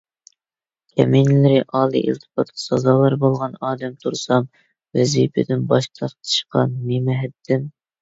[0.93, 4.51] كەمىنىلىرى ئالىي ئىلتىپاتقا سازاۋەر بولغان ئادەم تۇرسام،
[5.03, 7.75] ۋەزىپىدىن باش تارتىشقا نېمە ھەددىم؟